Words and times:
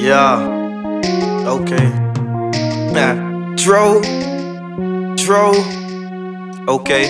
Yeah. 0.00 0.40
Okay. 1.46 1.90
Nah. 2.90 3.54
Dro. 3.56 4.00
Dro. 5.16 5.52
Okay. 6.66 7.04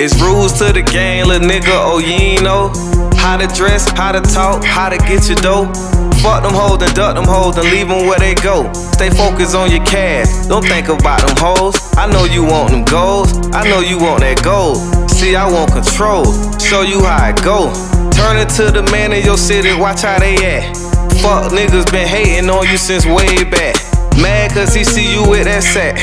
It's 0.00 0.20
rules 0.20 0.52
to 0.54 0.72
the 0.72 0.82
game, 0.82 1.28
little 1.28 1.48
nigga. 1.48 1.70
Oh, 1.70 2.00
you 2.00 2.12
ain't 2.12 2.42
know 2.42 2.72
how 3.16 3.36
to 3.36 3.46
dress, 3.54 3.88
how 3.90 4.10
to 4.10 4.20
talk, 4.20 4.64
how 4.64 4.88
to 4.88 4.98
get 4.98 5.28
your 5.28 5.36
dough. 5.36 5.70
Fuck 6.26 6.42
them 6.42 6.54
hoes 6.54 6.82
and 6.82 6.92
duck 6.94 7.14
them 7.14 7.24
hoes 7.24 7.56
and 7.56 7.70
leave 7.70 7.86
them 7.86 8.08
where 8.08 8.18
they 8.18 8.34
go. 8.34 8.72
Stay 8.72 9.10
focused 9.10 9.54
on 9.54 9.70
your 9.70 9.84
cash, 9.86 10.26
don't 10.48 10.66
think 10.66 10.88
about 10.88 11.24
them 11.24 11.36
hoes. 11.38 11.76
I 11.96 12.10
know 12.10 12.24
you 12.24 12.42
want 12.42 12.72
them 12.72 12.84
goals, 12.84 13.32
I 13.54 13.62
know 13.62 13.78
you 13.78 13.96
want 13.96 14.20
that 14.20 14.42
gold. 14.42 14.78
See, 15.08 15.36
I 15.36 15.48
want 15.48 15.70
control, 15.70 16.24
show 16.58 16.82
you 16.82 17.04
how 17.04 17.30
it 17.30 17.40
go. 17.44 17.70
Turn 18.10 18.38
into 18.38 18.72
the 18.72 18.82
man 18.90 19.12
in 19.12 19.24
your 19.24 19.38
city, 19.38 19.72
watch 19.74 20.02
how 20.02 20.18
they 20.18 20.34
act. 20.44 20.83
Fuck 21.24 21.52
niggas 21.52 21.90
been 21.90 22.06
hating 22.06 22.50
on 22.50 22.68
you 22.68 22.76
since 22.76 23.06
way 23.06 23.48
back. 23.48 23.80
Mad 24.20 24.52
cause 24.52 24.74
he 24.74 24.84
see 24.84 25.08
you 25.10 25.24
with 25.24 25.48
that 25.48 25.64
sack. 25.64 25.96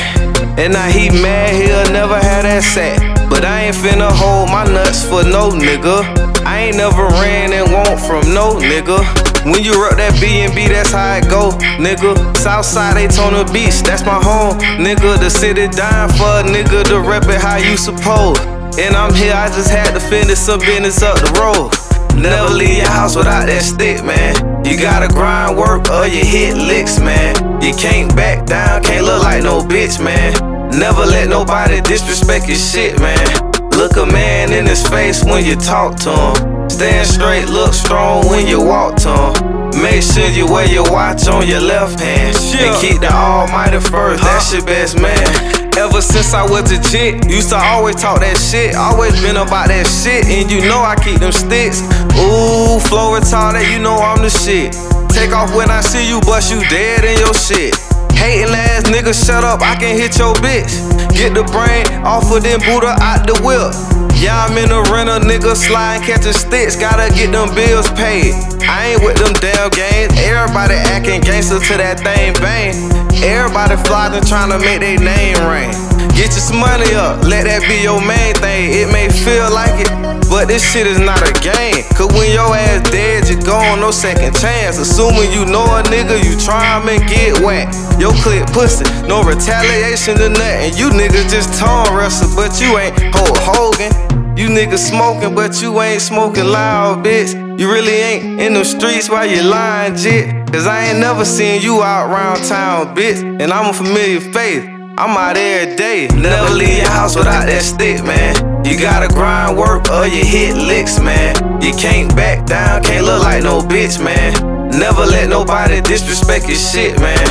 And 0.58 0.74
now 0.74 0.90
he 0.90 1.14
mad, 1.22 1.54
he'll 1.54 1.94
never 1.94 2.18
have 2.18 2.42
that 2.42 2.66
sack. 2.66 2.98
But 3.30 3.44
I 3.44 3.70
ain't 3.70 3.76
finna 3.76 4.10
hold 4.10 4.50
my 4.50 4.66
nuts 4.66 5.06
for 5.06 5.22
no 5.22 5.54
nigga. 5.54 6.02
I 6.42 6.66
ain't 6.66 6.76
never 6.76 7.06
ran 7.22 7.54
and 7.54 7.70
want 7.70 8.02
from 8.02 8.34
no 8.34 8.58
nigga. 8.58 8.98
When 9.46 9.62
you 9.62 9.78
rock 9.78 9.94
that 10.02 10.18
B&B, 10.18 10.66
that's 10.66 10.90
how 10.90 11.14
it 11.14 11.30
go, 11.30 11.54
nigga. 11.78 12.18
Southside 12.36 12.98
Daytona 12.98 13.46
Beach, 13.54 13.78
that's 13.86 14.02
my 14.02 14.18
home, 14.18 14.58
nigga. 14.82 15.22
The 15.22 15.30
city 15.30 15.70
dying 15.70 16.10
for 16.18 16.42
a 16.42 16.42
nigga 16.42 16.82
to 16.90 16.98
rep 16.98 17.30
it 17.30 17.38
how 17.38 17.62
you 17.62 17.78
suppose. 17.78 18.42
And 18.74 18.98
I'm 18.98 19.14
here, 19.14 19.38
I 19.38 19.46
just 19.54 19.70
had 19.70 19.94
to 19.94 20.00
finish 20.00 20.42
some 20.42 20.58
business 20.58 21.00
up 21.00 21.14
the 21.22 21.30
road. 21.38 21.70
Never 22.16 22.52
leave 22.54 22.78
your 22.78 22.88
house 22.88 23.16
without 23.16 23.46
that 23.46 23.62
stick, 23.62 24.04
man. 24.04 24.64
You 24.64 24.80
gotta 24.80 25.08
grind 25.08 25.56
work 25.56 25.90
or 25.90 26.06
you 26.06 26.24
hit 26.24 26.56
licks, 26.56 26.98
man. 26.98 27.34
You 27.62 27.74
can't 27.74 28.14
back 28.14 28.46
down, 28.46 28.82
can't 28.82 29.04
look 29.04 29.22
like 29.22 29.42
no 29.42 29.60
bitch, 29.60 30.02
man. 30.02 30.32
Never 30.78 31.04
let 31.04 31.28
nobody 31.28 31.80
disrespect 31.80 32.46
your 32.46 32.56
shit, 32.56 32.98
man. 33.00 33.52
Look 33.76 33.96
a 33.96 34.06
man 34.06 34.52
in 34.52 34.66
his 34.66 34.86
face 34.86 35.24
when 35.24 35.44
you 35.44 35.56
talk 35.56 35.96
to 36.00 36.10
him. 36.10 36.70
Stand 36.70 37.06
straight, 37.06 37.48
look 37.48 37.74
strong 37.74 38.26
when 38.28 38.46
you 38.46 38.60
walk 38.60 38.96
to 38.96 39.10
him. 39.10 39.82
Make 39.82 40.02
sure 40.02 40.28
you 40.28 40.46
wear 40.46 40.70
your 40.70 40.90
watch 40.90 41.26
on 41.26 41.46
your 41.48 41.60
left 41.60 42.00
hand. 42.00 42.36
And 42.36 42.80
keep 42.80 43.00
the 43.00 43.12
almighty 43.12 43.80
first, 43.80 44.22
that's 44.22 44.52
your 44.52 44.64
best 44.64 45.00
man. 45.00 45.61
Ever 45.76 46.02
since 46.02 46.34
I 46.34 46.44
was 46.44 46.70
a 46.70 46.76
jit, 46.78 47.24
used 47.30 47.48
to 47.50 47.56
always 47.56 47.96
talk 47.96 48.20
that 48.20 48.36
shit. 48.36 48.76
Always 48.76 49.16
been 49.24 49.40
about 49.40 49.68
that 49.72 49.88
shit, 49.88 50.28
and 50.28 50.50
you 50.50 50.60
know 50.68 50.84
I 50.84 51.00
keep 51.00 51.18
them 51.20 51.32
sticks. 51.32 51.80
Ooh, 52.20 52.76
flow 52.76 53.16
retarded, 53.16 53.64
you 53.72 53.80
know 53.80 53.96
I'm 53.96 54.20
the 54.20 54.28
shit. 54.28 54.76
Take 55.08 55.32
off 55.32 55.48
when 55.56 55.70
I 55.70 55.80
see 55.80 56.04
you, 56.04 56.20
bust 56.28 56.52
you 56.52 56.60
dead 56.68 57.08
in 57.08 57.16
your 57.18 57.32
shit. 57.32 57.72
Hating 58.12 58.52
ass 58.52 58.84
nigga, 58.84 59.16
shut 59.16 59.44
up, 59.44 59.60
I 59.64 59.74
can 59.76 59.96
hit 59.96 60.18
your 60.20 60.36
bitch. 60.44 60.76
Get 61.16 61.32
the 61.32 61.44
brain 61.48 61.88
off 62.04 62.28
of 62.28 62.42
them 62.42 62.60
Buddha 62.60 62.92
out 63.00 63.26
the 63.26 63.36
whip. 63.40 63.91
Yeah, 64.22 64.46
I'm 64.46 64.54
in 64.54 64.70
the 64.70 64.78
rental, 64.86 65.18
nigga, 65.18 65.58
sliding, 65.58 66.06
catching 66.06 66.30
sticks, 66.30 66.78
gotta 66.78 67.10
get 67.10 67.34
them 67.34 67.50
bills 67.58 67.90
paid. 67.98 68.30
I 68.62 68.94
ain't 68.94 69.02
with 69.02 69.18
them 69.18 69.34
damn 69.42 69.66
games. 69.74 70.14
Everybody 70.14 70.78
acting 70.78 71.26
gangster 71.26 71.58
to 71.58 71.74
that 71.82 71.98
thing 72.06 72.30
bang. 72.38 72.70
Everybody 73.18 73.74
flogging 73.82 74.22
trying 74.22 74.54
to 74.54 74.62
make 74.62 74.78
their 74.78 75.02
name 75.02 75.42
ring. 75.42 75.74
Get 76.14 76.38
your 76.38 76.54
money 76.54 76.94
up, 76.94 77.26
let 77.26 77.50
that 77.50 77.66
be 77.66 77.82
your 77.82 77.98
main 77.98 78.38
thing. 78.38 78.70
It 78.70 78.94
may 78.94 79.10
feel 79.10 79.50
like 79.50 79.74
it, 79.82 79.90
but 80.30 80.46
this 80.46 80.62
shit 80.62 80.86
is 80.86 81.02
not 81.02 81.18
a 81.26 81.34
game. 81.42 81.82
Cause 81.98 82.14
when 82.14 82.30
your 82.30 82.54
ass 82.54 82.86
dead, 82.94 83.26
you 83.26 83.42
gone, 83.42 83.82
no 83.82 83.90
second 83.90 84.38
chance. 84.38 84.78
Assuming 84.78 85.34
you 85.34 85.42
know 85.50 85.66
a 85.66 85.82
nigga, 85.90 86.22
you 86.22 86.38
try 86.38 86.78
him 86.78 86.86
and 86.86 87.02
get 87.10 87.42
whacked. 87.42 87.74
Yo 87.98 88.14
clip 88.22 88.46
pussy, 88.54 88.86
no 89.10 89.26
retaliation 89.26 90.14
to 90.22 90.30
nothing. 90.30 90.78
You 90.78 90.94
niggas 90.94 91.26
just 91.26 91.58
tongue 91.58 91.90
wrestle, 91.90 92.30
but 92.38 92.62
you 92.62 92.78
ain't 92.78 92.94
Hulk 93.10 93.34
Hogan. 93.42 93.90
You 94.34 94.48
niggas 94.48 94.78
smoking, 94.78 95.34
but 95.34 95.60
you 95.60 95.80
ain't 95.82 96.00
smoking 96.00 96.44
loud, 96.46 97.04
bitch. 97.04 97.34
You 97.60 97.70
really 97.70 97.92
ain't 97.92 98.40
in 98.40 98.54
the 98.54 98.64
streets 98.64 99.10
while 99.10 99.26
you 99.26 99.42
lying, 99.42 99.94
jit. 99.94 100.50
Cause 100.50 100.66
I 100.66 100.86
ain't 100.86 101.00
never 101.00 101.24
seen 101.24 101.60
you 101.60 101.82
out 101.82 102.08
round 102.08 102.42
town, 102.44 102.96
bitch. 102.96 103.20
And 103.40 103.52
I'm 103.52 103.70
a 103.70 103.72
familiar 103.74 104.20
face. 104.20 104.64
I'm 104.96 105.16
out 105.16 105.36
every 105.36 105.76
day. 105.76 106.08
Never 106.08 106.54
leave 106.54 106.78
your 106.78 106.88
house 106.88 107.14
without 107.14 107.44
that 107.44 107.62
stick, 107.62 108.02
man. 108.04 108.64
You 108.64 108.80
gotta 108.80 109.08
grind 109.08 109.58
work 109.58 109.90
or 109.90 110.06
you 110.06 110.24
hit 110.24 110.56
licks, 110.56 110.98
man. 110.98 111.36
You 111.60 111.74
can't 111.74 112.14
back 112.16 112.46
down, 112.46 112.82
can't 112.82 113.04
look 113.04 113.22
like 113.22 113.42
no 113.42 113.60
bitch, 113.60 114.02
man. 114.02 114.32
Never 114.70 115.04
let 115.04 115.28
nobody 115.28 115.82
disrespect 115.82 116.46
your 116.46 116.56
shit, 116.56 116.98
man. 117.00 117.26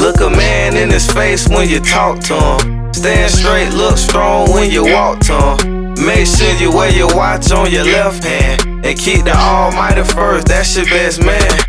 Look 0.00 0.20
a 0.20 0.30
man 0.30 0.76
in 0.76 0.90
his 0.90 1.10
face 1.10 1.48
when 1.48 1.68
you 1.68 1.80
talk 1.80 2.20
to 2.20 2.34
him. 2.34 2.92
Stand 2.94 3.30
straight, 3.30 3.70
look 3.74 3.98
strong 3.98 4.50
when 4.52 4.70
you 4.70 4.84
walk 4.84 5.20
to 5.20 5.56
him. 5.56 5.75
Make 6.06 6.26
sure 6.28 6.52
you 6.54 6.70
wear 6.70 6.92
your 6.94 7.08
watch 7.16 7.50
on 7.50 7.68
your 7.72 7.84
left 7.84 8.22
hand. 8.22 8.86
And 8.86 8.96
keep 8.96 9.24
the 9.24 9.34
almighty 9.36 10.04
first, 10.04 10.46
that's 10.46 10.76
your 10.76 10.86
best 10.86 11.20
man. 11.20 11.65